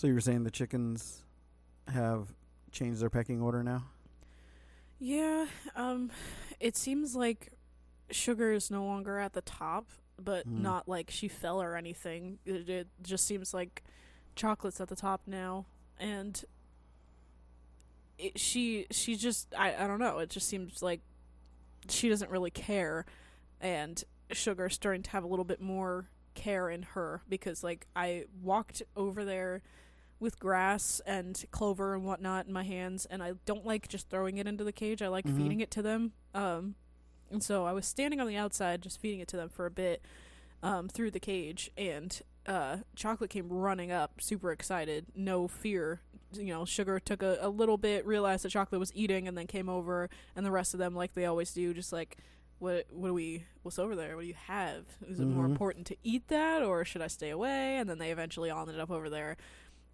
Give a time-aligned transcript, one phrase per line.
[0.00, 1.24] So you were saying the chickens
[1.86, 2.32] have
[2.72, 3.84] changed their pecking order now?
[4.98, 5.44] Yeah,
[5.76, 6.10] um,
[6.58, 7.52] it seems like
[8.10, 10.62] sugar is no longer at the top, but Mm.
[10.62, 12.38] not like she fell or anything.
[12.46, 13.82] It, it just seems like
[14.36, 15.66] chocolate's at the top now,
[15.98, 16.42] and
[18.16, 20.20] it, she she just I I don't know.
[20.20, 21.02] It just seems like
[21.90, 23.04] she doesn't really care,
[23.60, 28.24] and sugar's starting to have a little bit more care in her because like I
[28.42, 29.60] walked over there
[30.20, 34.36] with grass and clover and whatnot in my hands, and I don't like just throwing
[34.38, 35.00] it into the cage.
[35.02, 35.36] I like Mhm.
[35.36, 36.12] feeding it to them.
[36.34, 36.74] Um,
[37.30, 39.70] and so I was standing on the outside, just feeding it to them for a
[39.70, 40.02] bit,
[40.62, 46.00] um, through the cage, and uh, chocolate came running up, super excited, no fear.
[46.32, 49.46] You know, sugar took a, a little bit, realized that chocolate was eating, and then
[49.46, 52.16] came over, and the rest of them, like they always do, just like,
[52.58, 54.16] what what do we what's over there?
[54.16, 54.84] What do you have?
[55.06, 55.50] Is it more Mhm.
[55.50, 57.76] important to eat that, or should I stay away?
[57.78, 59.36] And then they eventually all ended up over there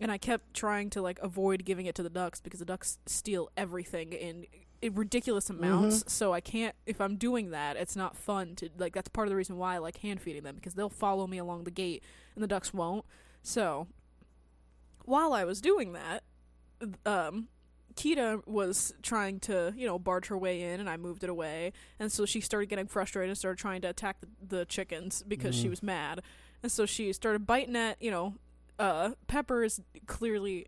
[0.01, 2.99] and I kept trying to like avoid giving it to the ducks because the ducks
[3.07, 4.47] steal everything in,
[4.93, 6.05] ridiculous amounts.
[6.13, 9.31] So I can't if I'm doing that, it's not fun to like that's part of
[9.31, 12.03] the reason why I like hand feeding them because they'll follow me along the gate
[12.35, 13.05] and the ducks won't.
[13.43, 13.87] So
[15.05, 16.23] while I was doing that,
[17.05, 17.49] um
[17.95, 21.73] Kita was trying to, you know, barge her way in, and I moved it away.
[21.99, 25.55] And so she started getting frustrated and started trying to attack the, the chickens because
[25.55, 25.71] she Mhm.
[25.71, 26.21] was mad.
[26.63, 28.35] And so she started biting at, you know,
[28.79, 30.67] uh, Pepper is clearly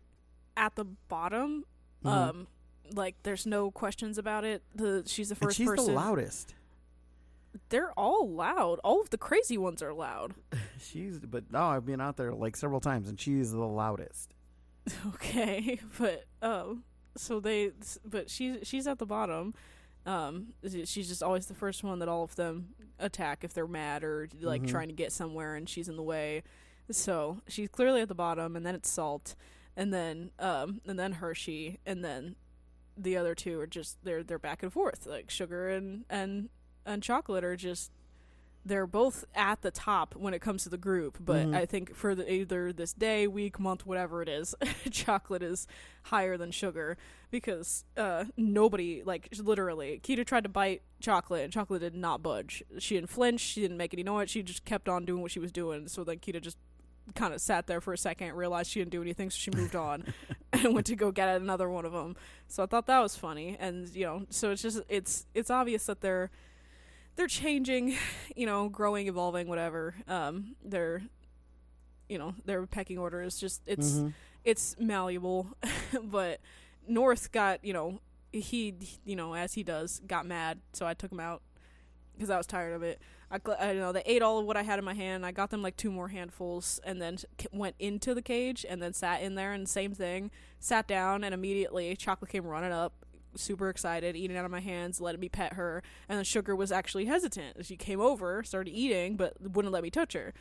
[0.57, 1.65] at the bottom.
[2.03, 2.09] Mhm.
[2.09, 2.47] Um,
[2.93, 4.63] like there's no questions about it.
[4.73, 5.87] The she's the and first she's person.
[5.87, 6.55] the loudest.
[7.69, 8.79] They're all loud.
[8.83, 10.33] All of the crazy ones are loud.
[10.79, 14.33] She's, but no, I've been out there like several times, and she's the loudest.
[15.07, 16.83] Okay, but um,
[17.15, 17.71] so they,
[18.05, 19.53] but she's she's at the bottom.
[20.05, 20.53] Um,
[20.85, 24.29] she's just always the first one that all of them attack if they're mad or
[24.41, 24.69] like Mhm.
[24.69, 26.43] trying to get somewhere, and she's in the way.
[26.91, 29.35] So she's clearly at the bottom, and then it's Salt,
[29.75, 32.35] and then um, and then Hershey, and then
[32.97, 35.05] the other two are just they're they're back and forth.
[35.05, 36.49] Like Sugar and and
[36.85, 37.91] and Chocolate are just
[38.65, 41.55] they're both at the top when it comes to the group, but Mhm.
[41.55, 44.53] I think for the, either this day, week, month, whatever it is,
[44.91, 45.65] chocolate is
[46.03, 46.97] higher than sugar
[47.31, 52.61] because uh, nobody, like literally, Kita tried to bite chocolate and chocolate did not budge.
[52.79, 55.39] She didn't flinch, she didn't make any noise, she just kept on doing what she
[55.39, 55.87] was doing.
[55.87, 56.57] So then Kita just
[57.15, 59.75] kind of sat there for a second, realized she didn't do anything, so she moved
[59.89, 60.03] on
[60.53, 62.15] and went to go get another one of them.
[62.47, 65.85] So I thought that was funny, and you know, so it's just it's it's obvious
[65.87, 66.31] that they're
[67.15, 67.95] they're changing,
[68.35, 69.95] you know, growing, evolving, whatever.
[70.07, 71.01] Um, their,
[72.07, 74.13] you know, their pecking order is just it's Mhm.
[74.43, 75.47] it's malleable,
[76.03, 76.39] but
[76.87, 77.99] North got you know
[78.31, 81.41] he you know as he does got mad, so I took him out
[82.13, 83.01] because I was tired of it.
[83.31, 85.25] I, I don't know they ate all of what I had in my hand.
[85.25, 87.17] I got them like two more handfuls, and then
[87.51, 90.31] went into the cage and then sat in there and same thing.
[90.59, 92.93] Sat down and immediately chocolate came running up,
[93.35, 96.71] super excited, eating out of my hands, letting me pet her, and then Sugar was
[96.71, 97.65] actually hesitant.
[97.65, 100.33] She came over, started eating, but wouldn't let me touch her.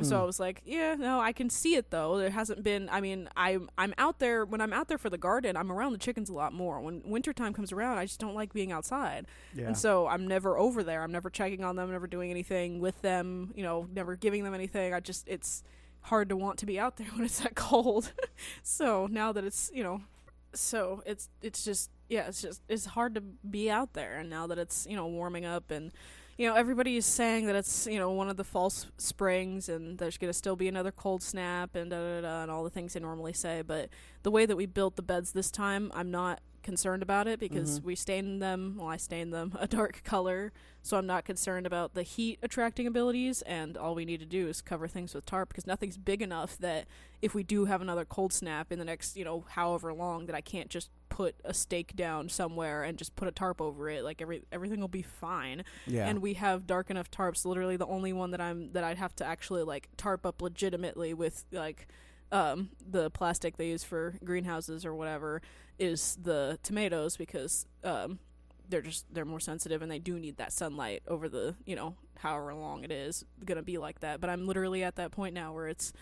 [0.00, 0.22] So Hmm.
[0.22, 2.16] I was like, yeah, no, I can see it though.
[2.16, 2.88] There hasn't been.
[2.90, 5.56] I mean, I'm I'm out there when I'm out there for the garden.
[5.56, 6.80] I'm around the chickens a lot more.
[6.80, 9.66] When wintertime comes around, I just don't like being outside, Yeah.
[9.66, 11.02] and so I'm never over there.
[11.02, 13.52] I'm never checking on them, never doing anything with them.
[13.54, 14.94] You know, never giving them anything.
[14.94, 15.62] I just it's
[16.06, 18.12] hard to want to be out there when it's that cold.
[18.62, 20.00] so now that it's you know,
[20.54, 24.16] so it's it's just yeah, it's just it's hard to be out there.
[24.18, 25.92] And now that it's you know warming up and
[26.42, 29.96] you know, everybody is saying that it's, you know, one of the false springs and
[29.98, 32.70] there's going to still be another cold snap and da da da and all the
[32.70, 33.62] things they normally say.
[33.62, 33.90] But
[34.24, 37.80] the way that we built the beds this time, I'm not concerned about it because
[37.80, 37.84] Mhm.
[37.84, 40.52] we stained them, well, I stained them a dark color.
[40.84, 43.42] So I'm not concerned about the heat attracting abilities.
[43.42, 46.58] And all we need to do is cover things with tarp because nothing's big enough
[46.58, 46.86] that
[47.20, 50.34] if we do have another cold snap in the next, you know, however long, that
[50.34, 54.02] I can't just put a stake down somewhere and just put a tarp over it.
[54.02, 56.06] Like every everything will be fine yeah.
[56.08, 59.14] and we have dark enough tarps literally the only one that i'm that i'd have
[59.16, 61.86] to actually like tarp up legitimately with like
[62.32, 65.40] um the plastic they use for greenhouses or whatever
[65.78, 68.18] is the tomatoes because um
[68.68, 71.94] they're just they're more sensitive and they do need that sunlight over the you know
[72.18, 75.52] however long it is gonna be like that but i'm literally at that point now
[75.52, 75.92] where it's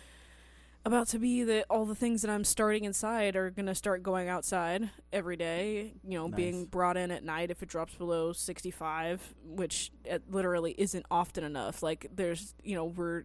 [0.85, 4.29] about to be that all the things that I'm starting inside are gonna start going
[4.29, 5.93] outside every day.
[6.03, 10.75] You know, being brought in at night if it drops below 65, which it literally
[10.79, 11.83] isn't often enough.
[11.83, 13.25] Like there's, you know, we're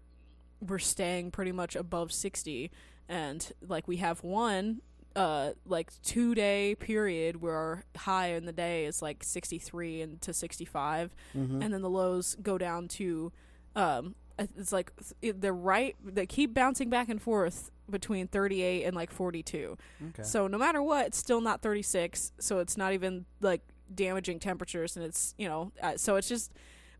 [0.59, 2.71] we're staying pretty much above 60,
[3.09, 4.81] and like we have one
[5.15, 10.21] uh like two day period where our high in the day is like 63 and
[10.21, 11.63] to 65 Mhm.
[11.63, 13.31] and then the lows go down to
[13.75, 14.91] um it's like
[15.21, 19.77] they're right they keep bouncing back and forth between 38 and like 42.
[20.09, 20.23] Okay.
[20.23, 22.33] So no matter what, it's still not 36.
[22.39, 23.61] So it's not even like
[23.93, 26.51] damaging temperatures, and it's you know, uh, so it's just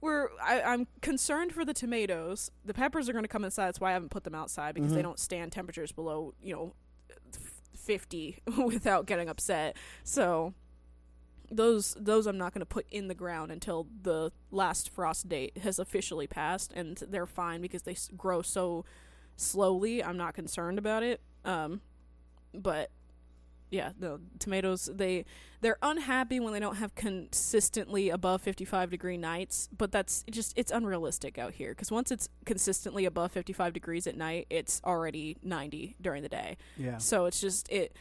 [0.02, 2.52] we're I, I'm concerned for the tomatoes.
[2.64, 3.68] The peppers are going to come inside.
[3.68, 5.04] That's why I haven't put them outside because they Mhm.
[5.04, 6.74] don't stand temperatures below you know
[7.76, 9.78] 50 without getting upset.
[10.04, 10.54] So
[11.52, 15.60] those those I'm not going to put in the ground until the last frost date
[15.60, 18.84] has officially passed, and they're fine because they grow so
[19.36, 20.04] slowly.
[20.04, 21.22] I'm not concerned about it.
[21.44, 21.82] Um,
[22.54, 22.90] but
[23.72, 25.26] yeah, the tomatoes they
[25.62, 30.72] they're unhappy when they don't have consistently above 55 degree nights, but that's just it's
[30.72, 35.96] unrealistic out here because once it's consistently above 55 degrees at night, it's already 90
[36.02, 36.58] during the day.
[36.78, 36.98] yeah.
[36.98, 37.96] So it's just it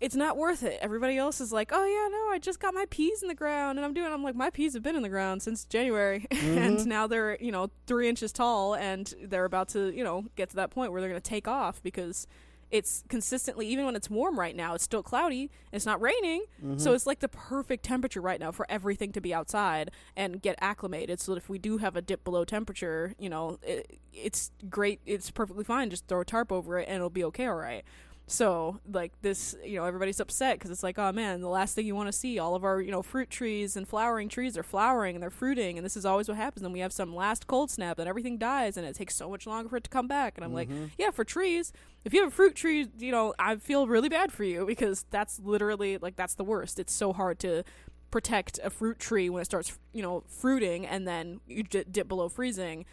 [0.00, 0.78] it's not worth it.
[0.80, 3.78] Everybody else is like, "Oh yeah, no, I just got my peas in the ground."
[3.78, 6.78] And I'm doing I'm like, "My peas have been in the ground since January." and
[6.78, 6.86] Mhm.
[6.86, 10.56] now they're, you know, 3 inches tall and they're about to, you know, get to
[10.56, 12.26] that point where they're going to take off because
[12.70, 16.44] it's consistently even when it's warm right now, it's still cloudy, it's not raining.
[16.64, 16.80] Mhm.
[16.80, 20.56] So it's like the perfect temperature right now for everything to be outside and get
[20.60, 24.52] acclimated so that if we do have a dip below temperature, you know, it, it's
[24.68, 25.00] great.
[25.06, 25.90] It's perfectly fine.
[25.90, 27.84] Just throw a tarp over it and it'll be okay, all right.
[28.30, 31.84] So, like this, you know, everybody's upset because it's like, oh man, the last thing
[31.84, 34.62] you want to see, all of our, you know, fruit trees and flowering trees are
[34.62, 36.64] flowering and they're fruiting, and this is always what happens.
[36.64, 39.48] And we have some last cold snap and everything dies, and it takes so much
[39.48, 40.34] longer for it to come back.
[40.38, 40.90] And I'm like, Mhm.
[40.96, 41.72] yeah, for trees,
[42.04, 45.06] if you have a fruit tree, you know, I feel really bad for you because
[45.10, 46.78] that's literally like that's the worst.
[46.78, 47.64] It's so hard to
[48.12, 52.06] protect a fruit tree when it starts, you know, fruiting and then you d- dip
[52.06, 52.84] below freezing.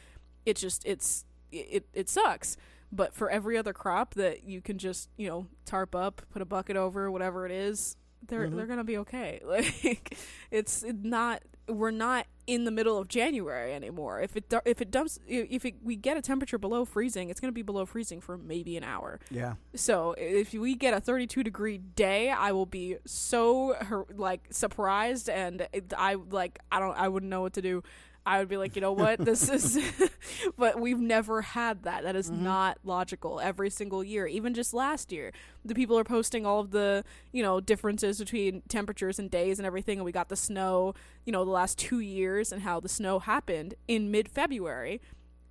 [0.47, 2.57] It just it's it it sucks.
[2.91, 6.45] But for every other crop that you can just, you know, tarp up, put a
[6.45, 7.97] bucket over, whatever it is,
[8.27, 8.55] they're Mhm.
[8.55, 9.41] they're going to be okay.
[9.45, 10.17] Like
[10.51, 14.21] it's not we're not in the middle of January anymore.
[14.21, 17.49] If it if it dumps if it, we get a temperature below freezing, it's going
[17.51, 19.19] to be below freezing for maybe an hour.
[19.29, 19.55] Yeah.
[19.75, 23.75] So if we get a 32 degree day, I will be so
[24.15, 25.67] like surprised and
[25.97, 27.83] I like I don't I wouldn't know what to do.
[28.27, 29.79] I would be like, you know what, this is,
[30.57, 32.03] but we've never had that.
[32.03, 32.39] That is Mhm.
[32.41, 33.39] not logical.
[33.39, 35.31] Every single year, even just last year,
[35.63, 39.65] the people are posting all of the you know differences between temperatures and days and
[39.65, 40.93] everything, and we got the snow,
[41.25, 44.99] you know, the last two years and how the snow happened in mid February.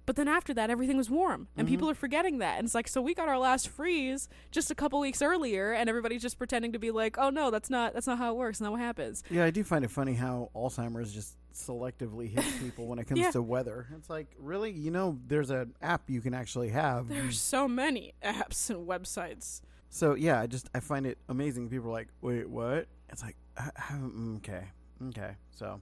[0.04, 1.70] But then after that, everything was warm, and Mhm.
[1.70, 2.58] people are forgetting that.
[2.58, 5.88] And it's like, so we got our last freeze just a couple weeks earlier, and
[5.88, 8.60] everybody's just pretending to be like, oh no, that's not that's not how it works.
[8.60, 9.24] Not what happens.
[9.30, 13.20] Yeah, I do find it funny how Alzheimer's just selectively hits people when it comes
[13.20, 13.30] Yeah.
[13.32, 13.86] to weather.
[13.96, 17.08] It's like, really, you know, there's an app you can actually have.
[17.08, 19.60] There's so many apps and websites.
[19.88, 21.68] So yeah, I just I find it amazing.
[21.70, 24.64] People are like, "Wait, what?" It's like, "Uh, uh, okay,
[25.08, 25.36] okay.
[25.52, 25.80] So,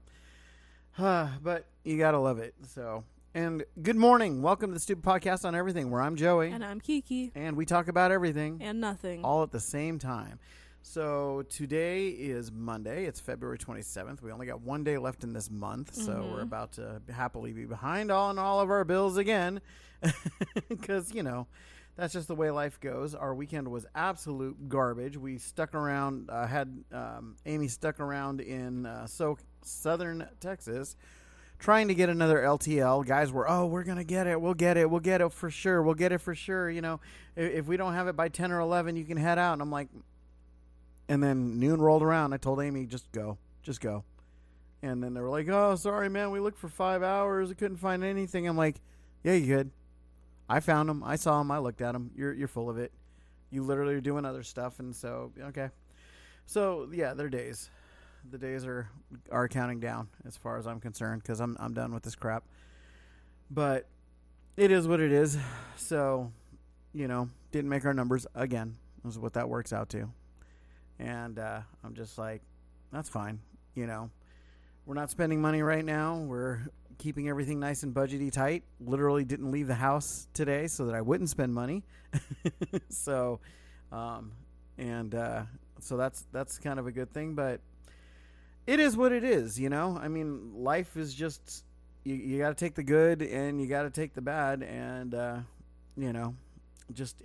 [0.99, 2.55] uh, but you gotta love it.
[2.69, 3.05] So,
[3.35, 6.81] and good morning, welcome to the Stupid Podcast on Everything, where I'm Joey, And I'm
[6.81, 9.25] Kiki, and we talk about everything and nothing.
[9.25, 10.39] all at the same time.
[10.95, 13.07] So today is Monday.
[13.07, 14.21] It's February 27th.
[14.21, 16.31] We only got one day left in this month, so Mhm.
[16.33, 19.63] we're about to happily be behind on all of our bills again,
[20.69, 21.47] because you know
[21.97, 23.15] that's just the way life goes.
[23.15, 25.17] Our weekend was absolute garbage.
[25.17, 26.29] We stuck around.
[26.29, 30.97] Uh, had um, Amy stuck around in uh, so southern Texas.
[31.59, 34.91] Trying to get another LTL, guys were, oh, we're gonna get it, we'll get it,
[34.91, 36.69] we'll get it for sure, we'll get it for sure.
[36.69, 37.01] You know,
[37.37, 39.55] if, if we don't have it by ten or eleven, you can head out.
[39.55, 39.89] And I'm like,
[41.09, 42.33] and then noon rolled around.
[42.33, 44.05] I told Amy, just go, just go.
[44.83, 47.79] And then they were like, oh, sorry, man, we looked for five hours, we couldn't
[47.79, 48.47] find anything.
[48.47, 48.77] I'm like,
[49.23, 49.71] yeah, you could.
[50.49, 51.03] I found them.
[51.03, 51.51] I saw them.
[51.51, 52.11] I looked at them.
[52.15, 52.93] You're you're full of it.
[53.51, 55.71] You literally are doing other stuff, and so okay.
[56.47, 57.71] So yeah, they're days.
[58.31, 58.89] The days are
[59.33, 62.45] are counting down as far as I'm concerned because I'm I'm done with this crap.
[63.51, 63.87] But
[64.57, 65.39] it is what it is.
[65.77, 66.31] So
[66.93, 68.77] you know, didn't make our numbers again.
[69.07, 70.11] Is what that works out to.
[70.99, 72.43] And uh, I'm just like,
[72.93, 73.41] that's fine.
[73.75, 74.11] You know,
[74.87, 76.17] we're not spending money right now.
[76.19, 76.61] We're
[76.99, 78.63] keeping everything nice and budgety tight.
[78.81, 81.83] Literally didn't leave the house today so that I wouldn't spend money.
[82.89, 83.41] so,
[83.91, 84.33] um,
[84.79, 85.43] and uh,
[85.81, 87.35] so that's that's kind of a good thing.
[87.35, 87.61] But
[88.67, 89.59] it is what it is.
[89.59, 91.65] You know, I mean, life is just
[92.05, 95.15] you, you got to take the good and you got to take the bad, and
[95.15, 95.39] uh,
[95.97, 96.35] you know,
[96.93, 97.23] just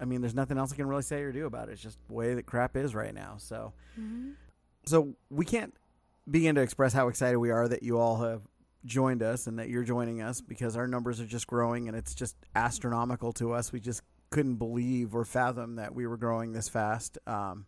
[0.00, 1.72] I mean, there's nothing else I can really say or do about it.
[1.72, 3.34] It's just the way that crap is right now.
[3.38, 4.34] So, Mhm.
[4.86, 5.74] so we can't
[6.30, 8.42] begin to express how excited we are that you all have
[8.84, 12.14] joined us and that you're joining us because our numbers are just growing and it's
[12.14, 13.72] just astronomical to us.
[13.72, 17.18] We just couldn't believe or fathom that we were growing this fast.
[17.26, 17.66] Um,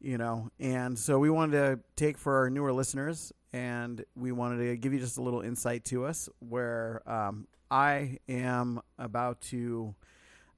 [0.00, 4.58] you know, and so we wanted to take for our newer listeners and we wanted
[4.58, 9.94] to give you just a little insight to us where um, I am about to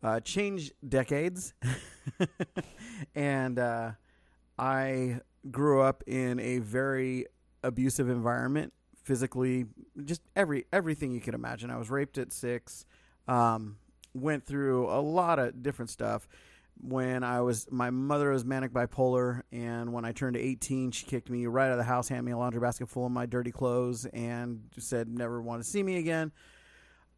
[0.05, 1.55] uh, changed decades,
[3.15, 3.93] and uh,
[4.59, 5.21] I
[5.51, 7.27] grew up in a very
[7.63, 9.65] abusive environment, physically,
[10.05, 11.71] just every everything you could imagine.
[11.71, 12.85] I was raped at six,
[13.27, 13.79] um,
[14.13, 16.29] went through a lot of different stuff.
[16.81, 21.31] When I was, my mother was manic bipolar, and when I turned 18, she kicked
[21.31, 23.53] me right out of the house, handed me a laundry basket full of my dirty
[23.53, 26.31] clothes, and said never want to see me again.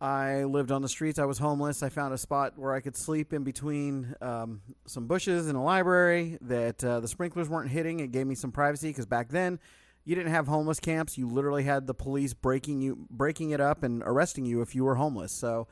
[0.01, 1.19] I lived on the streets.
[1.19, 1.83] I was homeless.
[1.83, 5.65] I found a spot where I could sleep in between um, some bushes in a
[5.65, 8.01] library that uh, the sprinklers weren't hitting.
[8.01, 9.59] It gave me some privacy because back then
[10.05, 11.17] you didn't have homeless camps.
[11.17, 14.85] You literally had the police breaking you, breaking it up, and arresting you if you
[14.85, 15.33] were homeless.
[15.33, 15.67] So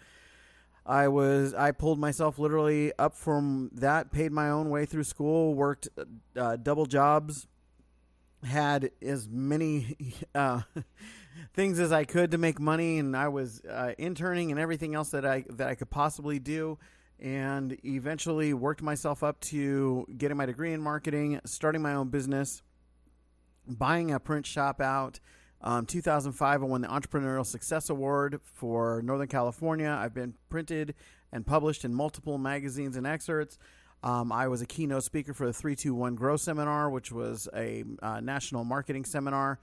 [0.86, 4.10] I was I pulled myself literally up from that.
[4.10, 5.54] Paid my own way through school.
[5.54, 5.88] Worked
[6.34, 7.46] uh, double jobs.
[8.42, 9.96] Had as many.
[10.34, 10.62] Uh,
[11.52, 15.10] things as I could to make money, and I was uh, interning and everything else
[15.10, 16.78] that I that I could possibly do,
[17.18, 22.62] and eventually worked myself up to getting my degree in marketing, starting my own business,
[23.66, 25.20] buying a print shop out.
[25.60, 29.96] Um, 2005, I won the Entrepreneurial Success Award for Northern California.
[29.98, 30.94] I've been printed
[31.32, 33.58] and published in multiple magazines and excerpts.
[34.02, 38.20] Um, I was a keynote speaker for the 321 Grow Seminar, which was a uh,
[38.20, 39.58] national marketing seminar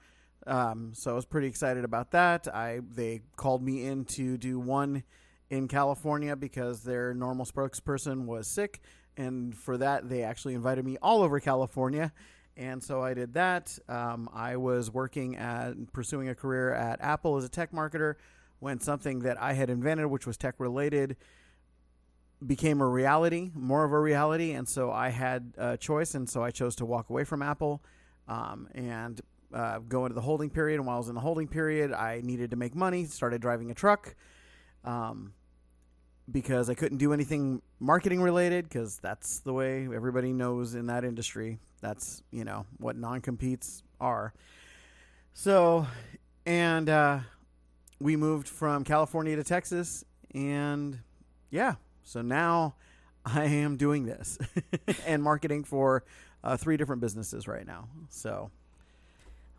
[0.46, 2.48] um, so I was pretty excited about that.
[2.52, 5.04] I they called me in to do one
[5.50, 8.80] in California because their normal spokesperson was sick,
[9.16, 12.12] and for that they actually invited me all over California,
[12.56, 13.78] and so I did that.
[13.88, 18.14] Um, I was working at pursuing a career at Apple as a tech marketer
[18.58, 21.16] when something that I had invented, which was tech related,
[22.44, 26.42] became a reality, more of a reality, and so I had a choice, and so
[26.42, 27.82] I chose to walk away from Apple.
[28.28, 29.20] Um, and
[29.52, 30.76] uh, go into the holding period.
[30.76, 33.04] And while I was in the holding period, I needed to make money.
[33.04, 34.14] Started driving a truck
[34.84, 35.32] um,
[36.30, 41.04] because I couldn't do anything marketing related because that's the way everybody knows in that
[41.04, 41.58] industry.
[41.80, 44.32] That's you know what non competes are.
[45.34, 45.86] So,
[46.44, 47.20] and uh,
[48.00, 50.04] we moved from California to Texas,
[50.34, 50.98] and
[51.50, 52.74] yeah, so now
[53.24, 54.38] I am doing this
[55.06, 56.04] and marketing for
[56.44, 57.88] uh, three different businesses right now.
[58.08, 58.50] So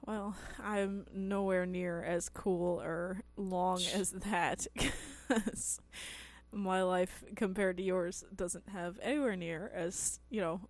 [0.06, 4.68] well, I'm nowhere near as cool or long as that
[5.28, 5.80] because
[6.52, 10.62] my life compared to yours doesn't have anywhere near as, you know,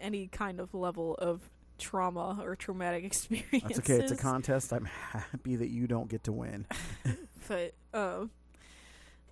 [0.00, 1.48] any kind of level of
[1.78, 3.48] trauma or traumatic experience.
[3.62, 3.94] That's okay.
[3.94, 4.72] It's a contest.
[4.72, 6.66] I'm happy that you don't get to win.
[7.48, 8.30] but um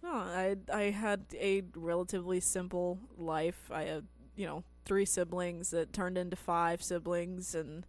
[0.02, 3.70] no, I I had a relatively simple life.
[3.70, 7.84] I had, you know, three siblings that turned into five siblings and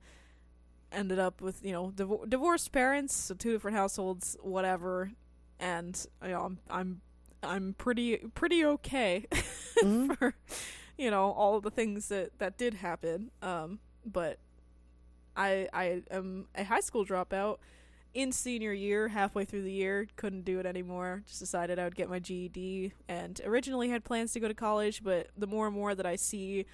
[0.92, 5.12] ended up with you know div- divorced parents, so two different households, whatever.
[5.60, 7.02] And you know, I'm I'm
[7.44, 10.14] I'm pretty pretty okay mm-hmm.
[10.14, 10.36] for
[10.98, 13.32] you know all of the things that that did happen.
[13.42, 14.40] Um, but
[15.36, 17.58] I I am a high school dropout
[18.14, 21.24] in senior year, halfway through the year, couldn't do it anymore.
[21.28, 25.04] Just decided I would get my GED, and originally had plans to go to college.
[25.04, 26.66] But the more and more that I see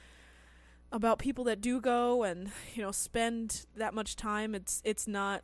[0.91, 5.43] about people that do go and you know spend that much time it's it's not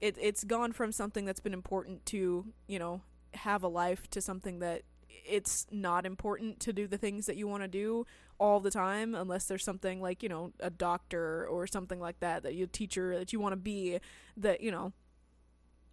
[0.00, 3.02] it it's gone from something that's been important to you know
[3.34, 4.82] have a life to something that
[5.24, 8.04] it's not important to do the things that you want to do
[8.38, 12.42] all the time unless there's something like you know a doctor or something like that
[12.42, 13.98] that you teacher that you want to be
[14.36, 14.92] that you know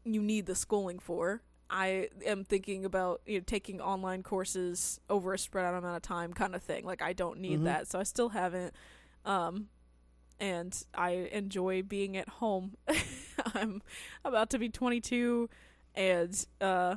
[0.03, 5.33] you need the schooling for I am thinking about you know taking online courses over
[5.33, 6.83] a spread out amount of time kind of thing.
[6.83, 7.65] Like I don't need mm-hmm.
[7.65, 7.87] that.
[7.87, 8.73] So I still haven't
[9.25, 9.67] um
[10.39, 12.75] and I enjoy being at home.
[13.53, 13.81] I'm
[14.25, 15.49] about to be 22
[15.95, 16.95] and uh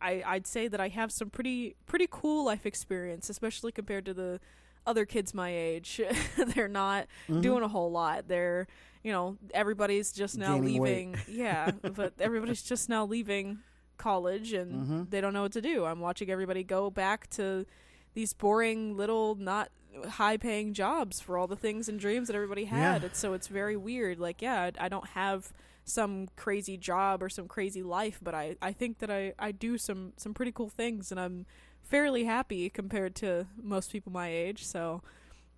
[0.00, 4.14] I I'd say that I have some pretty pretty cool life experience, especially compared to
[4.14, 4.40] the
[4.86, 6.00] other kids my age.
[6.54, 7.42] They're not mm-hmm.
[7.42, 8.26] doing a whole lot.
[8.28, 8.66] They're
[9.02, 11.16] you know everybody's just now Gaining leaving.
[11.28, 13.58] yeah, but everybody's just now leaving
[13.98, 15.02] college and mm-hmm.
[15.10, 15.84] they don't know what to do.
[15.84, 17.66] I'm watching everybody go back to
[18.14, 19.70] these boring little not
[20.08, 23.02] high paying jobs for all the things and dreams that everybody had.
[23.02, 23.06] Yeah.
[23.06, 24.18] It's, so it's very weird.
[24.18, 25.52] Like, yeah, I, I don't have
[25.84, 29.78] some crazy job or some crazy life, but I, I think that I, I do
[29.78, 31.46] some, some pretty cool things and I'm
[31.82, 34.64] fairly happy compared to most people my age.
[34.66, 35.02] So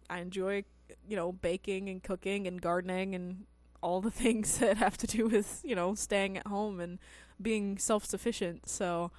[0.08, 0.64] I enjoy,
[1.08, 3.44] you know, baking and cooking and gardening and
[3.80, 6.98] all the things that have to do with, you know, staying at home and
[7.40, 8.68] being self sufficient.
[8.68, 9.10] So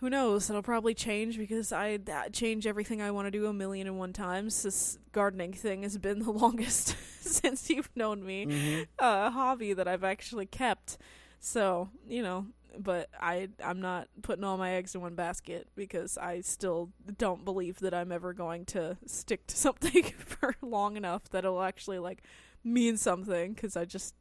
[0.00, 0.50] who knows?
[0.50, 1.98] It'll probably change because I
[2.32, 4.62] change everything I want to do a million and one times.
[4.62, 8.82] This gardening thing has been the longest since you've known me, mm-hmm.
[8.98, 10.98] uh, hobby that I've actually kept.
[11.40, 12.46] So you know,
[12.78, 17.44] but I I'm not putting all my eggs in one basket because I still don't
[17.44, 21.98] believe that I'm ever going to stick to something for long enough that it'll actually
[21.98, 22.22] like
[22.66, 24.14] mean something cuz I just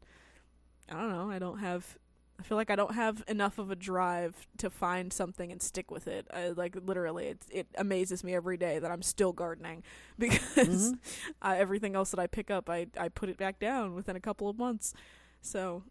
[0.90, 1.98] I don't know, I don't have
[2.38, 5.90] I feel like I don't have enough of a drive to find something and stick
[5.90, 6.28] with it.
[6.34, 9.84] I, like literally, it it amazes me every day that I'm still gardening
[10.20, 11.00] because Mhm.
[11.42, 14.20] I, everything else that I pick up, I I put it back down within a
[14.20, 14.94] couple of months.
[15.42, 15.84] So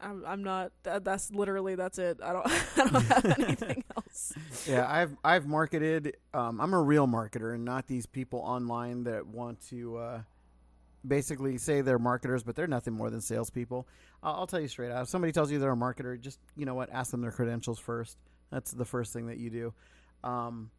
[0.00, 0.72] I'm I'm not.
[0.84, 2.20] That, that's literally that's it.
[2.22, 2.46] I don't
[2.78, 4.34] I don't have anything else.
[4.64, 6.16] yeah, I've I've marketed.
[6.34, 10.22] Um, I'm a real marketer, and not these people online that want to uh,
[11.06, 13.86] basically say they're marketers, but they're nothing more than salespeople.
[14.22, 15.02] I'll, I'll tell you straight out.
[15.02, 17.78] If somebody tells you they're a marketer, just you know what, ask them their credentials
[17.78, 18.18] first.
[18.50, 19.74] That's the first thing that you do.
[20.24, 20.70] Um,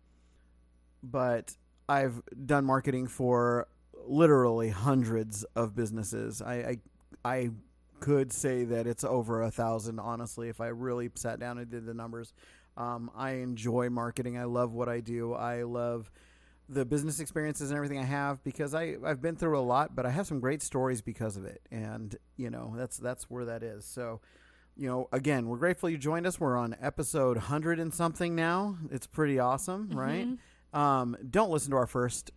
[1.02, 1.56] but
[1.90, 3.68] I've done marketing for
[4.06, 6.42] literally hundreds of businesses.
[6.42, 6.78] I, I
[7.26, 7.50] I
[8.00, 11.86] could say that it's over a thousand, honestly, if I really sat down and did
[11.86, 12.34] the numbers.
[12.76, 14.38] Um, I enjoy marketing.
[14.38, 15.34] I love what I do.
[15.34, 16.12] I love
[16.70, 20.06] the business experiences and everything I have because I I've been through a lot, but
[20.06, 23.64] I have some great stories because of it, and you know that's that's where that
[23.64, 23.86] is.
[23.86, 24.22] So,
[24.76, 26.40] you know, again, we're grateful you joined us.
[26.40, 28.78] We're on episode hundred and something now.
[28.92, 30.28] It's pretty awesome, right?
[30.28, 30.78] Mhm.
[30.78, 32.32] Um, don't listen to our first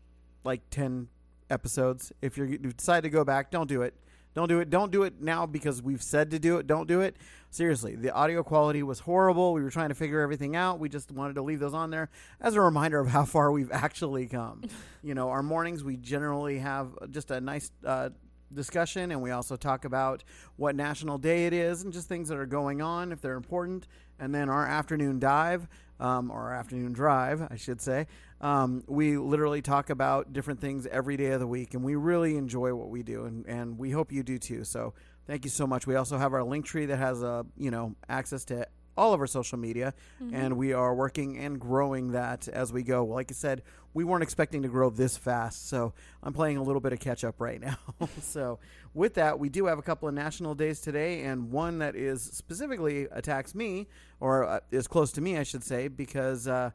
[0.45, 1.09] like ten
[1.49, 2.13] episodes.
[2.21, 3.95] If you're, you decide to go back, don't do it.
[4.37, 4.69] Don't do it.
[4.69, 6.67] Don't do it now because we've said to do it.
[6.67, 7.17] Don't do it.
[7.49, 9.55] Seriously, the audio quality was horrible.
[9.55, 10.79] We were trying to figure everything out.
[10.79, 13.73] We just wanted to leave those on there as a reminder of how far we've
[13.73, 14.65] actually come.
[15.03, 18.11] you know, our mornings we generally have just a nice uh,
[18.53, 20.23] discussion, and we also talk about
[20.57, 23.89] what national day it is and just things that are going on if they're important.
[24.19, 25.67] And then our afternoon dive,
[26.01, 28.07] um, or afternoon drive, I should say.
[28.41, 32.37] Um, we literally talk about different things every day of the week, and we really
[32.37, 34.65] enjoy what we do, and, and we hope you do too.
[34.65, 34.95] So
[35.27, 35.87] thank you so much.
[35.87, 38.67] We also have our link tree that has a you know access to
[38.97, 39.93] all of our social media,
[40.33, 43.05] and we are working and growing that as we go.
[43.05, 43.63] Like I said,
[43.97, 47.25] we weren't expecting to grow this fast, so I'm playing a little bit of catch
[47.25, 47.79] up right now.
[48.21, 48.59] so
[48.93, 52.23] with that, we do have a couple of national days today, and one that is
[52.23, 53.87] specifically attacks me
[54.21, 56.47] or uh, is close to me, I should say, because.
[56.47, 56.71] Uh,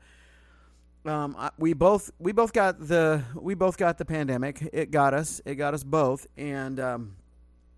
[1.04, 4.70] um, we both we both got the we both got the pandemic.
[4.72, 5.42] It got us.
[5.46, 6.28] It got us both.
[6.38, 7.16] And um,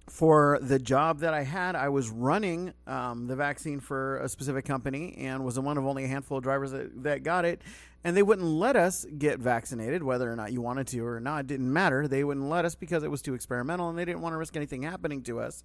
[0.10, 4.66] for the job that I had, I was running um, the vaccine for a specific
[4.66, 7.62] company and was one of only a handful of drivers that, that got it.
[8.04, 11.48] And they wouldn't let us get vaccinated, whether or not you wanted to or not.
[11.48, 12.08] Didn't matter.
[12.08, 14.58] They wouldn't let us because it was too experimental and they didn't want to risk
[14.58, 15.63] anything happening to us.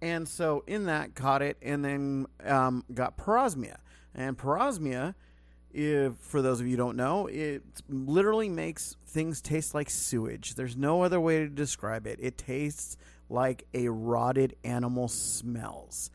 [0.00, 3.78] And so in that, caught it and then um, got parosmia.
[4.14, 5.14] And parosmia
[5.72, 10.54] if for those of you don't know, it literally makes things taste like sewage.
[10.54, 12.18] There's no other way to describe it.
[12.20, 12.96] It tastes
[13.32, 16.10] like a rotted animal smells.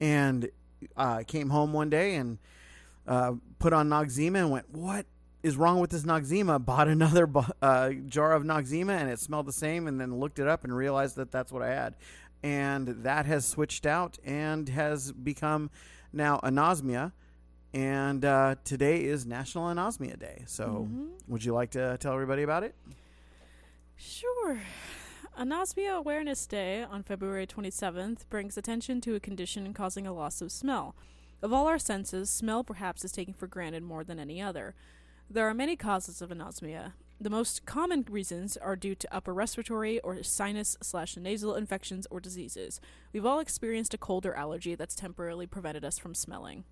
[0.00, 0.50] And
[0.96, 2.38] I uh, came home one day and
[3.06, 5.06] uh, put on Noxzema and went, "What
[5.42, 7.28] is wrong with this Noxzema?" Bought another
[7.62, 9.88] uh, jar of Noxzema and it smelled the same.
[9.88, 11.96] And then looked it up and realized that that's what I had.
[12.42, 15.70] And that has switched out and has become
[16.12, 17.12] now anosmia
[17.74, 20.44] and uh, today is National Anosmia Day.
[20.46, 21.08] So, Mhm.
[21.28, 22.74] would you like to tell everybody about it?
[23.96, 24.58] Sure.
[25.38, 30.50] Anosmia Awareness Day on February 27th brings attention to a condition causing a loss of
[30.50, 30.96] smell.
[31.40, 34.74] Of all our senses, smell perhaps is taken for granted more than any other.
[35.30, 36.94] There are many causes of anosmia.
[37.20, 42.18] The most common reasons are due to upper respiratory or sinus slash nasal infections or
[42.18, 42.80] diseases.
[43.12, 46.64] We've all experienced a cold or allergy that's temporarily prevented us from smelling.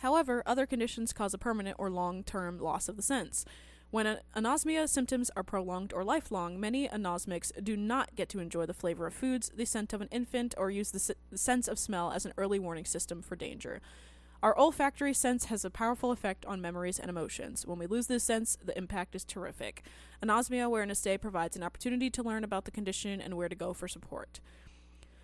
[0.00, 3.46] However, other conditions cause a permanent or long term loss of the sense.
[3.90, 8.74] When anosmia symptoms are prolonged or lifelong, many anosmics do not get to enjoy the
[8.74, 11.76] flavor of foods, the scent of an infant, or use the, s- the sense of
[11.76, 13.80] smell as an early warning system for danger.
[14.44, 17.66] Our olfactory sense has a powerful effect on memories and emotions.
[17.66, 19.82] When we lose this sense, the impact is terrific.
[20.22, 23.74] Anosmia Awareness Day provides an opportunity to learn about the condition and where to go
[23.74, 24.38] for support.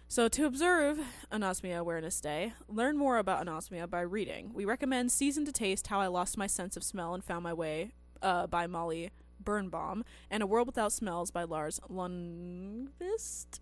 [0.08, 0.98] So, to observe
[1.32, 4.52] Anosmia Awareness Day, learn more about anosmia by reading.
[4.54, 7.52] We recommend Season to Taste How I Lost My Sense of Smell and Found My
[7.52, 13.60] Way uh, by Molly Birnbaum and A World Without Smells by Lars Lundqvist.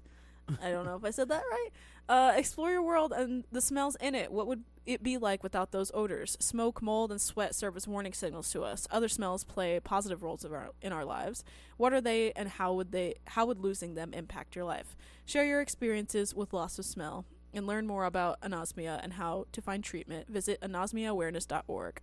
[0.62, 1.68] I don't know if I said that right.
[2.06, 4.30] Uh, explore your world and the smells in it.
[4.30, 6.36] What would it be like without those odors?
[6.38, 8.86] Smoke, mold, and sweat serve as warning signals to us.
[8.90, 11.44] Other smells play positive roles our, in our lives.
[11.78, 13.14] What are they, and how would they?
[13.28, 14.96] How would losing them impact your life?
[15.24, 19.62] Share your experiences with loss of smell and learn more about anosmia and how to
[19.62, 20.28] find treatment.
[20.28, 22.00] Visit anosmiaawareness.org.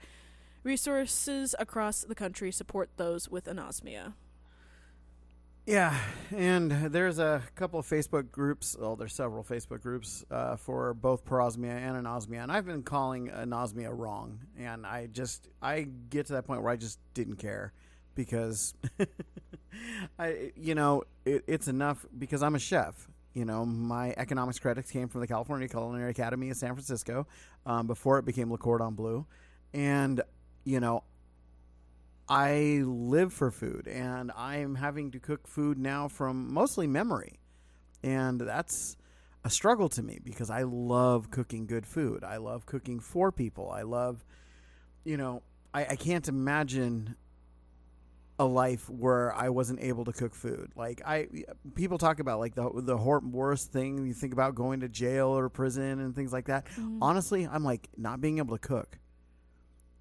[0.63, 4.13] Resources across the country support those with anosmia.
[5.65, 5.95] Yeah,
[6.36, 8.76] and there's a couple of Facebook groups.
[8.80, 13.30] Well, there's several Facebook groups uh, for both parosmia and anosmia, and I've been calling
[13.30, 17.74] anosmia wrong, and I just I get to that point where I just didn't care
[18.15, 18.74] because
[20.19, 23.08] I you know it, it's enough because I'm a chef.
[23.34, 27.28] You know, my economics credits came from the California Culinary Academy in San Francisco
[27.65, 29.26] um, before it became Le Cordon Bleu,
[29.74, 30.21] and
[30.63, 31.04] you know
[32.32, 37.41] I live for food and I'm having to cook food now from mostly memory.
[38.04, 38.95] And that's
[39.43, 42.24] a struggle to me because I love cooking good food.
[42.24, 43.69] I love cooking for people.
[43.69, 44.24] I love,
[45.04, 45.43] you know,
[45.74, 47.17] I, I can't imagine
[48.39, 50.71] a life where I wasn't able to cook food.
[50.74, 51.28] Like I,
[51.76, 55.50] people talk about like the the worst thing you think about going to jail or
[55.50, 56.65] prison and things like that.
[56.67, 57.04] Mm-hmm.
[57.04, 58.97] Honestly, I'm like not being able to cook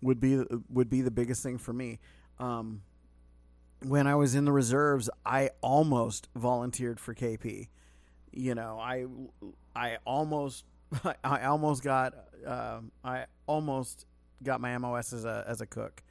[0.02, 1.98] would be would be the biggest thing for me.
[2.38, 2.82] Um,
[3.82, 7.68] when I was in the reserves, I almost volunteered for KP.
[8.32, 9.06] You know, I
[9.74, 10.64] I almost
[11.24, 12.14] I almost got
[12.46, 14.06] uh, I almost
[14.42, 16.02] got my MOS as a as a cook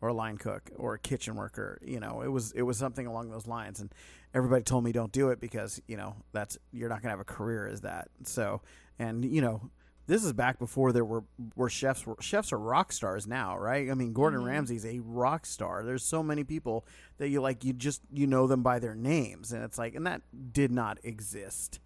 [0.00, 1.78] or a line cook or a kitchen worker.
[1.82, 3.92] You know, it was it was something along those lines, and
[4.34, 7.20] everybody told me don't do it because you know that's you're not going to have
[7.20, 8.08] a career as that.
[8.24, 8.62] So,
[8.98, 9.70] and you know,
[10.06, 13.90] this is back before there were were chefs were, chefs are rock stars now, right?
[13.90, 14.48] I mean, Gordon mm-hmm.
[14.48, 15.82] Ramsay's a rock star.
[15.82, 16.86] There's so many people
[17.18, 20.06] that you like you just you know them by their names and it's like and
[20.06, 21.80] that did not exist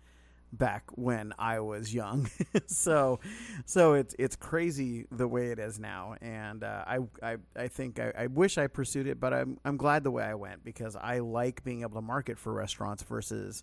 [0.52, 2.28] back when I was young.
[2.66, 3.20] so
[3.64, 7.98] so it's it's crazy the way it is now and uh, I, I I think
[7.98, 10.96] I, I wish I pursued it but I'm I'm glad the way I went because
[10.96, 13.62] I like being able to market for restaurants versus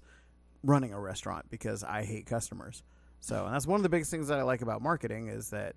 [0.63, 2.84] running a restaurant because I hate customers.
[3.19, 5.75] So, and that's one of the biggest things that I like about marketing is that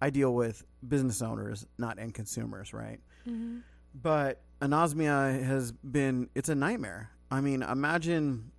[0.00, 3.00] I deal with business owners, not end consumers, right?
[3.28, 3.58] Mm-hmm.
[4.00, 7.10] But anosmia has been, it's a nightmare.
[7.30, 8.52] I mean, imagine,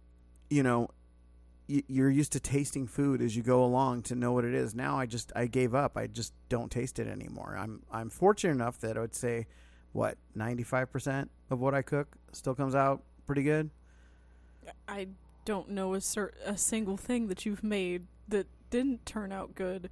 [0.50, 0.90] you know,
[1.70, 4.74] you're used to tasting food as you go along to know what it is.
[4.74, 5.98] Now I just I gave up.
[5.98, 7.56] I just don't taste it anymore.
[7.58, 9.46] I'm I'm fortunate enough that I would say
[9.92, 13.70] what 95% of what I cook still comes out pretty good.
[14.88, 15.10] I
[15.46, 19.90] don't know a cert- a single thing that you've made that didn't turn out good.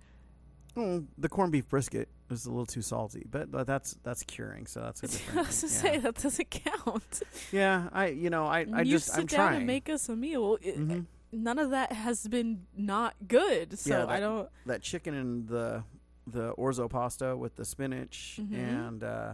[0.76, 4.68] Oh, the corned beef brisket was a little too salty, but, but that's that's curing,
[4.68, 5.40] so that's a different.
[5.40, 5.74] I was to yeah.
[5.74, 7.22] say that doesn't count.
[7.52, 9.58] Yeah, I you know I I you just sit I'm down trying.
[9.58, 10.58] and make us a meal.
[10.62, 11.02] It, mm-hmm.
[11.32, 14.50] None of that has been not good, so yeah, that, I don't.
[14.66, 15.84] That chicken and the
[16.28, 18.56] the orzo pasta with the spinach mm-hmm.
[18.56, 19.34] and uh,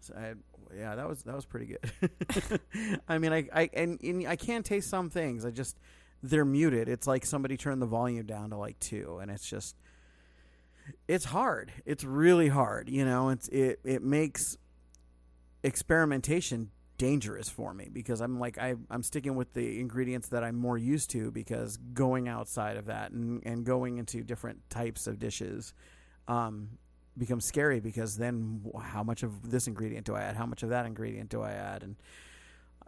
[0.00, 0.34] so I,
[0.76, 2.60] yeah, that was that was pretty good.
[3.08, 5.44] I mean, I I and, and I can taste some things.
[5.44, 5.78] I just
[6.24, 6.88] they're muted.
[6.88, 9.76] It's like somebody turned the volume down to like two, and it's just
[11.06, 11.70] it's hard.
[11.84, 12.88] It's really hard.
[12.88, 14.56] You know, it's it it makes
[15.62, 20.56] experimentation dangerous for me because I'm like I I'm sticking with the ingredients that I'm
[20.56, 25.18] more used to because going outside of that and, and going into different types of
[25.18, 25.74] dishes
[26.26, 26.70] um,
[27.18, 30.36] becomes scary because then how much of this ingredient do I add?
[30.36, 31.82] How much of that ingredient do I add?
[31.82, 31.96] And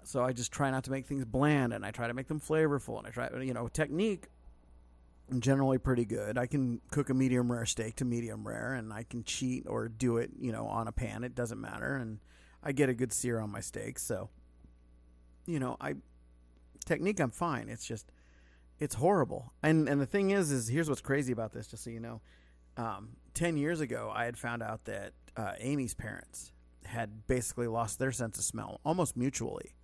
[0.06, 2.40] so I just try not to make things bland and I try to make them
[2.40, 4.28] flavorful and I try you know technique
[5.30, 6.38] I'm generally pretty good.
[6.38, 9.88] I can cook a medium rare steak to medium rare and I can cheat or
[9.88, 11.24] do it, you know, on a pan.
[11.24, 12.20] It doesn't matter and
[12.62, 14.02] I get a good sear on my steaks.
[14.02, 14.30] So
[15.46, 15.94] you know, I
[16.84, 17.68] technique I'm fine.
[17.68, 18.12] It's just
[18.78, 19.52] it's horrible.
[19.62, 22.20] And and the thing is is here's what's crazy about this just so you know.
[22.76, 26.52] Um, 10 years ago I had found out that uh, Amy's parents
[26.84, 29.74] had basically lost their sense of smell almost mutually.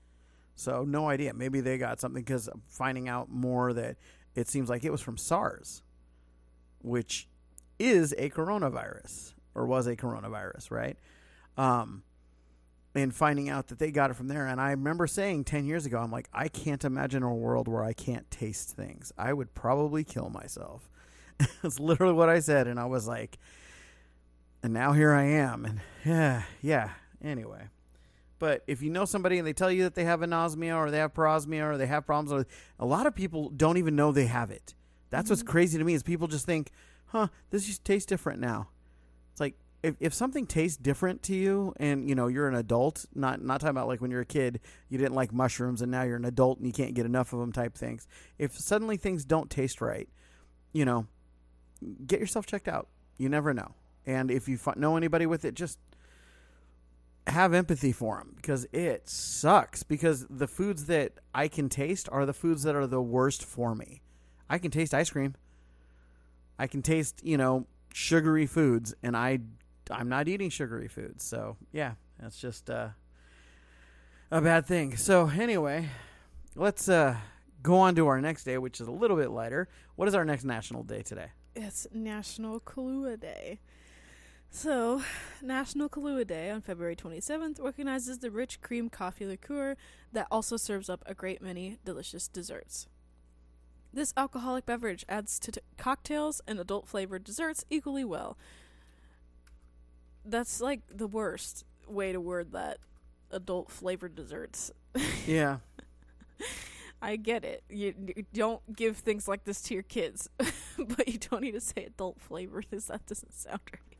[0.54, 1.34] So no idea.
[1.34, 3.96] Maybe they got something because finding out more that
[4.34, 5.82] it seems like it was from SARS,
[6.80, 7.28] which
[7.78, 10.96] is a coronavirus or was a coronavirus, right?
[11.56, 12.02] Um,
[12.94, 14.46] and finding out that they got it from there.
[14.46, 17.84] And I remember saying 10 years ago, I'm like, I can't imagine a world where
[17.84, 19.12] I can't taste things.
[19.16, 20.90] I would probably kill myself.
[21.62, 22.66] That's literally what I said.
[22.66, 23.38] And I was like,
[24.62, 25.64] and now here I am.
[25.64, 26.90] And yeah, yeah.
[27.22, 27.68] Anyway.
[28.42, 30.98] But if you know somebody and they tell you that they have anosmia or they
[30.98, 32.44] have parosmia or they have problems,
[32.80, 34.74] a lot of people don't even know they have it.
[35.10, 35.30] That's mm-hmm.
[35.34, 36.72] what's crazy to me is people just think,
[37.06, 38.70] huh, this just tastes different now.
[39.30, 43.06] It's like if, if something tastes different to you and you know you're an adult,
[43.14, 46.02] not not talking about like when you're a kid, you didn't like mushrooms and now
[46.02, 48.08] you're an adult and you can't get enough of them type things.
[48.40, 50.08] If suddenly things don't taste right,
[50.72, 51.06] you know,
[52.08, 52.88] get yourself checked out.
[53.18, 53.76] You never know.
[54.04, 55.78] And if you know anybody with it, just
[57.26, 62.26] have empathy for them because it sucks because the foods that I can taste are
[62.26, 64.02] the foods that are the worst for me.
[64.50, 65.34] I can taste ice cream.
[66.58, 69.40] I can taste, you know, sugary foods and I
[69.90, 71.24] I'm not eating sugary foods.
[71.24, 72.88] So, yeah, that's just uh
[74.32, 74.96] a bad thing.
[74.96, 75.90] So anyway,
[76.56, 77.16] let's uh,
[77.62, 79.68] go on to our next day, which is a little bit lighter.
[79.94, 81.26] What is our next national day today?
[81.54, 83.60] It's National Kahlua Day.
[84.54, 85.02] So,
[85.40, 89.76] National Kahlua Day on February 27th recognizes the rich cream coffee liqueur
[90.12, 92.86] that also serves up a great many delicious desserts.
[93.94, 98.36] This alcoholic beverage adds to t- cocktails and adult flavored desserts equally well.
[100.22, 102.76] That's like the worst way to word that
[103.30, 104.70] adult flavored desserts.
[105.26, 105.58] Yeah.
[107.00, 107.64] I get it.
[107.70, 110.28] You, you don't give things like this to your kids,
[110.78, 113.91] but you don't need to say adult flavored because that doesn't sound right.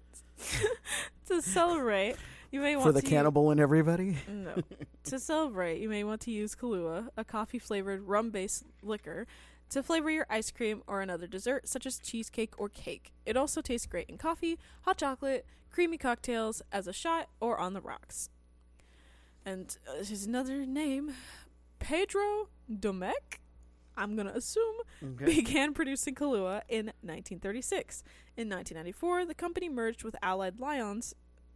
[1.29, 2.17] to celebrate,
[2.51, 4.19] you may want For the to cannibal and everybody.
[4.29, 4.55] no.
[5.05, 9.27] to celebrate, you may want to use Kahlua, a coffee flavored rum based liquor,
[9.71, 13.13] to flavor your ice cream or another dessert, such as cheesecake or cake.
[13.25, 17.73] It also tastes great in coffee, hot chocolate, creamy cocktails, as a shot, or on
[17.73, 18.29] the rocks.
[19.47, 21.15] And uh, this is another name
[21.79, 23.39] Pedro Domecq,
[23.97, 25.25] I'm going to assume, Okay.
[25.27, 28.03] began producing Kahlua in 1936.
[28.37, 31.15] In 1994, the company merged with Allied Lyons.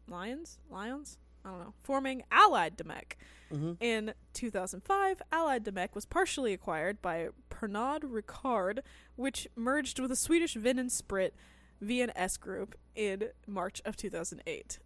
[0.09, 0.59] Lions?
[0.70, 1.18] Lions?
[1.44, 1.75] I don't know.
[1.83, 3.12] Forming Allied Domecq.
[3.51, 8.81] hmm In 2005, Allied Domecq was partially acquired by Pernod Ricard,
[9.14, 11.35] which merged with the Swedish Vin and Sprit
[11.81, 14.79] V&S Group in March of 2008.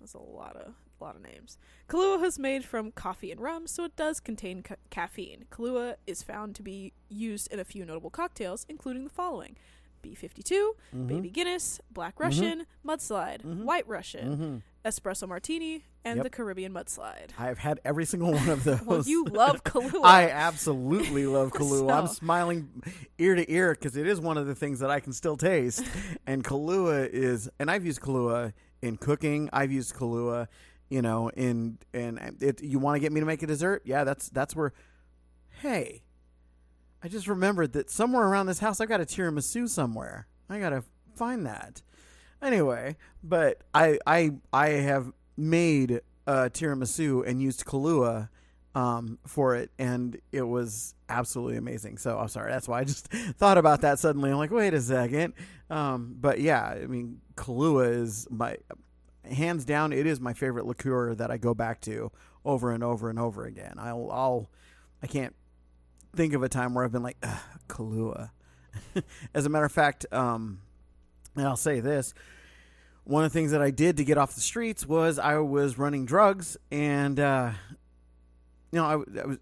[0.00, 1.58] That's a lot of a lot of names.
[1.88, 5.44] Kahlua is made from coffee and rum, so it does contain ca- caffeine.
[5.50, 9.56] Kahlua is found to be used in a few notable cocktails, including the following:
[10.02, 10.52] B52,
[10.94, 11.06] Mm-hmm.
[11.06, 13.64] Baby Guinness, Black Russian, Mudslide, Mhm.
[13.64, 14.56] White Russian, hmm
[14.88, 16.24] Espresso Martini, and Yep.
[16.24, 17.30] the Caribbean Mudslide.
[17.38, 18.82] I've had every single one of those.
[18.82, 20.04] Well, you love Kahlua.
[20.04, 21.92] I absolutely love Kahlua.
[21.92, 22.68] I'm smiling
[23.16, 25.84] ear to ear because it is one of the things that I can still taste.
[26.26, 29.48] and Kahlua is, and I've used Kahlua in cooking.
[29.52, 30.48] I've used Kahlua,
[30.92, 32.62] you know, and and it.
[32.62, 33.80] You want to get me to make a dessert?
[33.86, 34.74] Yeah, that's that's where.
[35.62, 36.02] Hey,
[37.02, 40.26] I just remembered that somewhere around this house I've got a tiramisu somewhere.
[40.50, 40.84] I gotta
[41.16, 41.80] find that.
[42.42, 48.28] Anyway, but I I I have made uh, tiramisu and used Kahlua
[48.74, 51.96] um, for it, and it was absolutely amazing.
[51.96, 53.06] So I'm sorry, that's why I just
[53.38, 54.30] thought about that suddenly.
[54.30, 55.32] I'm like, wait a second.
[55.70, 58.58] Um, but yeah, I mean, Kahlua is my
[59.30, 59.92] hands down.
[59.92, 62.10] It is my favorite liqueur that I go back to
[62.44, 63.74] over and over and over again.
[63.78, 64.50] I'll, I'll
[65.02, 65.34] I can't
[66.14, 67.20] think of a time where I've been like
[67.68, 68.30] Kahlua.
[69.34, 70.60] As a matter of fact, um,
[71.36, 72.14] and I'll say this.
[73.04, 75.76] One of the things that I did to get off the streets was I was
[75.76, 77.50] running drugs, and uh,
[78.70, 79.38] you know, I, I was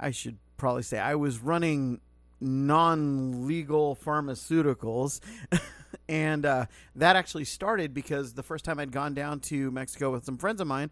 [0.00, 2.00] I should probably say I was running
[2.40, 5.20] non-legal pharmaceuticals,
[6.08, 10.24] and uh, that actually started because the first time I'd gone down to Mexico with
[10.24, 10.90] some friends of mine,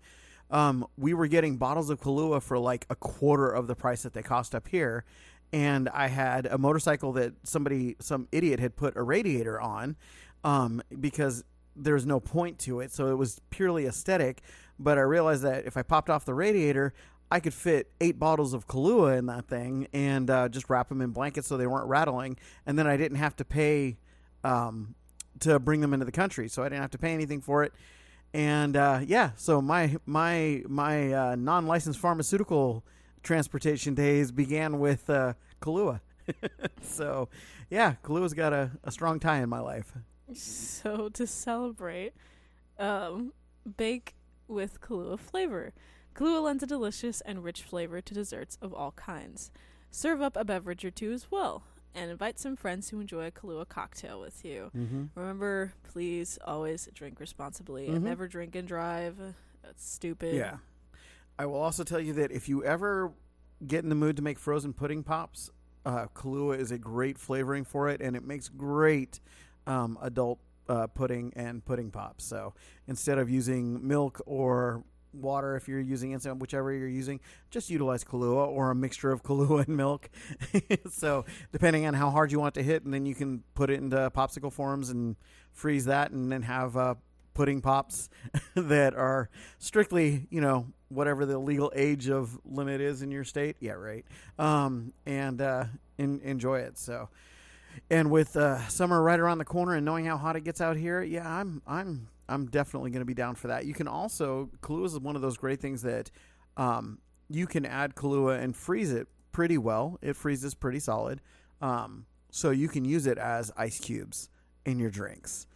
[0.50, 4.12] um, we were getting bottles of Kahlua for like a quarter of the price that
[4.12, 5.04] they cost up here.
[5.52, 9.96] And I had a motorcycle that somebody, some idiot, had put a radiator on
[10.44, 11.44] um, because
[11.76, 12.92] there's no point to it.
[12.92, 14.42] So it was purely aesthetic.
[14.78, 16.94] But I realized that if I popped off the radiator,
[17.30, 21.00] I could fit eight bottles of Kahlua in that thing and uh, just wrap them
[21.00, 22.36] in blankets so they weren't rattling.
[22.66, 23.96] And then I didn't have to pay
[24.44, 24.94] um,
[25.40, 26.48] to bring them into the country.
[26.48, 27.72] So I didn't have to pay anything for it.
[28.34, 32.84] And uh, yeah, so my my my uh, non-licensed pharmaceutical
[33.22, 36.00] transportation days began with uh, Kahlua.
[36.82, 37.28] so
[37.68, 39.92] yeah, Kahlua's got a, a strong tie in my life.
[40.32, 42.14] So to celebrate,
[42.78, 43.32] um,
[43.76, 44.14] bake
[44.48, 45.72] with Kahlua flavor.
[46.14, 49.50] Kahlua lends a delicious and rich flavor to desserts of all kinds.
[49.90, 53.30] Serve up a beverage or two as well, and invite some friends to enjoy a
[53.30, 54.70] Kahlua cocktail with you.
[54.76, 55.04] Mm-hmm.
[55.14, 58.02] Remember, please always drink responsibly and Mhm.
[58.02, 59.16] never drink and drive.
[59.62, 60.34] That's stupid.
[60.34, 60.58] Yeah.
[61.38, 63.12] I will also tell you that if you ever
[63.66, 65.50] get in the mood to make frozen pudding pops,
[65.84, 69.20] uh, Kahlua is a great flavoring for it, and it makes great
[69.66, 72.24] um, adult uh, pudding and pudding pops.
[72.24, 72.54] So
[72.86, 77.20] instead of using milk or water, if you're using instant, whichever you're using,
[77.50, 80.10] just utilize Kahlua or a mixture of Kahlua and milk.
[80.90, 83.74] so depending on how hard you want to hit, and then you can put it
[83.74, 85.16] into popsicle forms and
[85.52, 86.94] freeze that, and then have uh,
[87.34, 88.08] pudding pops
[88.54, 93.56] that are strictly, you know, whatever the legal age of limit is in your state.
[93.60, 94.04] Yeah, right.
[94.38, 95.64] Um, and uh,
[95.98, 96.78] in, enjoy it.
[96.78, 97.08] So,
[97.90, 100.76] and with uh, summer right around the corner and knowing how hot it gets out
[100.76, 103.66] here, yeah, I'm I'm I'm definitely going to be down for that.
[103.66, 106.10] You can also Kahlua is one of those great things that
[106.56, 109.98] um, you can add Kahlua and freeze it pretty well.
[110.02, 111.20] It freezes pretty solid,
[111.60, 114.28] um, so you can use it as ice cubes
[114.64, 115.46] in your drinks.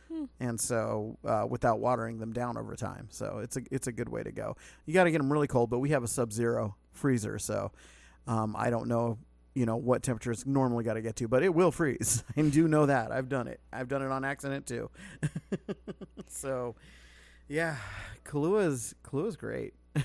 [0.40, 3.08] and so uh, without watering them down over time.
[3.10, 4.56] So it's a it's a good way to go.
[4.86, 7.72] You got to get them really cold, but we have a sub-zero freezer, so
[8.26, 9.18] um, I don't know
[9.56, 12.22] you know what temperature it's normally got to get to, but it will freeze.
[12.36, 13.10] I do know that.
[13.10, 13.60] I've done it.
[13.72, 14.90] I've done it on accident too.
[16.28, 16.76] so
[17.48, 17.76] yeah,
[18.24, 18.94] Kahlua is
[19.36, 19.72] great.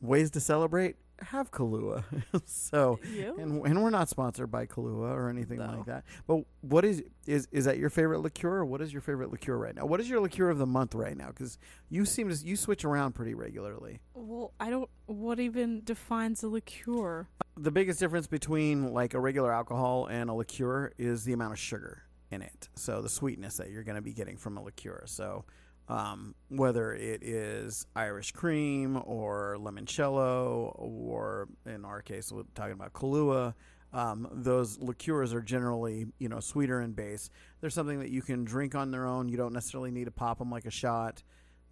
[0.00, 2.04] Ways to celebrate have Kahlua.
[2.44, 2.98] so,
[3.38, 5.66] and and we're not sponsored by Kahlua or anything No.
[5.66, 6.04] like that.
[6.26, 8.58] But what is is is that your favorite liqueur?
[8.58, 9.86] Or what is your favorite liqueur right now?
[9.86, 11.28] What is your liqueur of the month right now?
[11.28, 11.58] Because
[11.88, 14.00] you seem to you switch around pretty regularly.
[14.14, 14.88] Well, I don't.
[15.06, 17.28] What even defines a liqueur?
[17.56, 21.58] The biggest difference between like a regular alcohol and a liqueur is the amount of
[21.58, 22.68] sugar in it.
[22.76, 25.02] So the sweetness that you're going to be getting from a liqueur.
[25.06, 25.44] So
[25.88, 32.92] um, whether it is Irish cream or limoncello, or in our case, we're talking about
[32.92, 33.54] Kahlua,
[33.92, 37.30] um, those liqueurs are generally you know sweeter in base.
[37.60, 39.28] They're something that you can drink on their own.
[39.28, 41.22] You don't necessarily need to pop them like a shot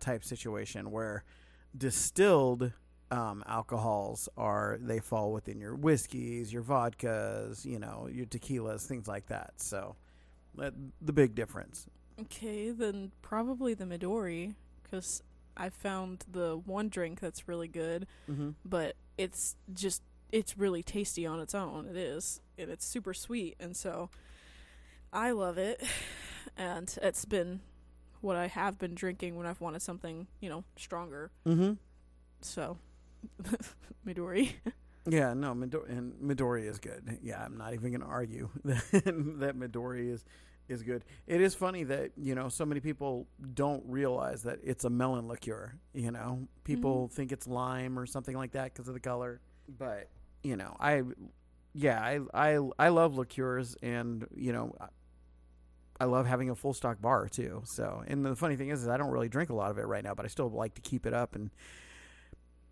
[0.01, 0.91] type situation.
[0.91, 1.25] Where
[1.77, 2.73] distilled
[3.11, 9.09] um, alcohols are they fall within your whiskeys, your vodkas, you know, your tequilas, things
[9.09, 9.55] like that.
[9.57, 9.97] So
[10.55, 11.87] the big difference.
[12.23, 15.23] Okay, then probably the Midori, because
[15.57, 18.51] I found the one drink that's really good, Mm-hmm.
[18.65, 20.03] but it's just
[20.33, 21.87] it's really tasty on its own.
[21.87, 24.11] It is, and it's super sweet, and so
[25.13, 25.83] I love it.
[26.57, 27.61] And it's been
[28.21, 31.31] what I have been drinking when I've wanted something, you know, stronger.
[31.47, 31.73] Mm-hmm.
[32.43, 32.77] So
[34.07, 34.51] Midori.
[35.07, 37.19] Yeah, no, Midori, and Midori is good.
[37.23, 40.25] Yeah, I'm not even going to argue that, that Midori is
[40.71, 41.05] is good.
[41.27, 45.29] It is funny that you know so many people don't realize that it's a melon
[45.29, 45.75] liqueur.
[45.93, 47.15] You know, people mm-hmm.
[47.15, 49.41] think it's lime or something like that because of the color.
[49.69, 50.09] But
[50.43, 51.03] you know, I
[51.75, 54.75] yeah, I I I love liqueurs, and you know.
[54.81, 54.89] I-
[56.03, 57.61] I love having a full stock bar too.
[57.67, 59.83] So, and the funny thing is, is I don't really drink a lot of it
[59.83, 61.51] right now, but I still like to keep it up and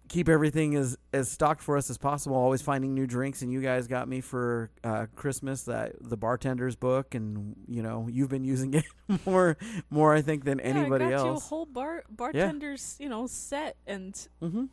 [0.09, 2.37] keep everything as as stocked for us as possible.
[2.37, 6.77] Always finding new drinks, and you guys got me for uh, Christmas that the bartender's
[6.77, 8.85] book, and you know you've been using it
[9.27, 9.57] more
[9.90, 11.49] more I think than anybody yeah, I got you a else.
[11.49, 13.77] whole bar bartender's, you know, set.
[13.87, 14.64] And mm-hmm.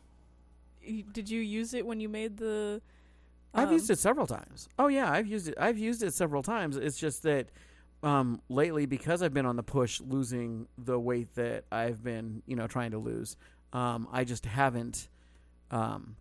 [0.86, 2.80] y- did you use it when you made the?
[3.54, 4.68] I've um, used it several times.
[4.78, 5.54] Oh yeah, I've used it.
[5.58, 6.76] I've used it several times.
[6.76, 7.48] It's just that
[8.02, 12.56] um, lately, because I've been on the push, losing the weight that I've been, you
[12.56, 13.36] know, trying to lose.
[13.72, 15.08] Um, I just haven't
[15.70, 16.16] um,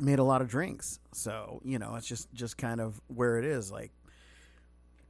[0.00, 0.98] made a lot of drinks.
[1.12, 3.70] So you know, it's just just kind of where it is.
[3.70, 3.92] Like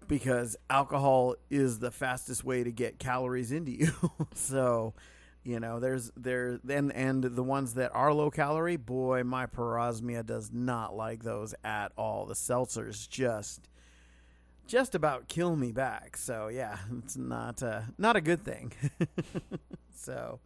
[0.09, 3.93] because alcohol is the fastest way to get calories into you.
[4.35, 4.95] so
[5.45, 10.27] you know, there's there and and the ones that are low calorie, boy, my parosmia
[10.27, 12.27] does not like those at all.
[12.27, 13.69] The seltzers just
[14.67, 16.17] just about kill me back.
[16.17, 18.73] So yeah, it's not uh, not a good thing.
[19.95, 20.41] so,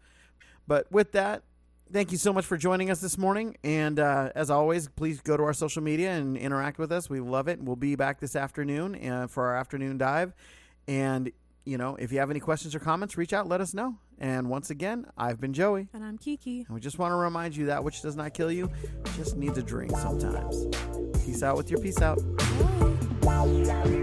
[0.66, 1.44] but with that,
[1.92, 3.56] thank you so much for joining us this morning.
[3.64, 7.10] And uh, as always, please go to our social media and interact with us.
[7.10, 7.60] We love it.
[7.60, 10.34] We'll be back this afternoon uh, for our afternoon dive.
[10.88, 11.30] And
[11.64, 13.46] you know, if you have any questions or comments, reach out.
[13.46, 13.96] Let us know.
[14.18, 15.88] And once again, I've been Joey.
[15.92, 16.64] And I'm Kiki.
[16.66, 18.70] And we just want to remind you that which does not kill you
[19.16, 20.66] just needs a drink sometimes.
[21.24, 22.18] Peace out with your peace out.
[23.20, 23.99] Bye.